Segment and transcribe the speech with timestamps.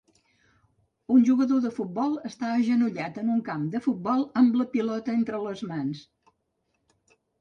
[1.15, 5.43] Un jugador de futbol està agenollat en un camp de futbol amb la pilota entre
[5.49, 6.03] les mans